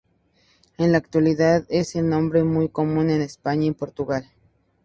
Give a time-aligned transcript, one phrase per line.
[0.79, 4.25] En la actualidad es un nombre muy común en España y Portugal.